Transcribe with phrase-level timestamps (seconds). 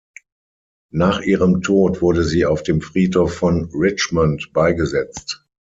[0.91, 5.45] Nach ihrem Tod wurde sie auf dem Friedhof von Richmond beigesetzt.